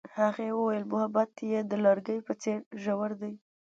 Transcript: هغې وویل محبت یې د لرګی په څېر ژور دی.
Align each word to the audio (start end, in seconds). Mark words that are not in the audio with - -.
هغې 0.19 0.47
وویل 0.53 0.83
محبت 0.93 1.31
یې 1.51 1.59
د 1.71 1.73
لرګی 1.85 2.17
په 2.27 2.33
څېر 2.41 2.59
ژور 2.83 3.11
دی. 3.21 3.33